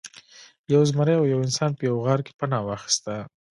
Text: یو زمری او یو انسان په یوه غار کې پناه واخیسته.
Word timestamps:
یو 0.73 0.81
زمری 0.89 1.13
او 1.17 1.25
یو 1.31 1.39
انسان 1.45 1.71
په 1.77 1.81
یوه 1.87 1.99
غار 2.05 2.19
کې 2.25 2.33
پناه 2.39 2.65
واخیسته. 2.65 3.15